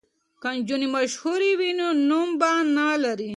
که 0.41 0.49
نجونې 0.57 0.87
مشهورې 0.97 1.51
وي 1.59 1.71
نو 1.79 1.87
نوم 2.09 2.29
به 2.39 2.51
نه 2.75 2.87
مري. 3.01 3.29